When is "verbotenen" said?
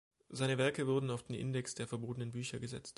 1.87-2.31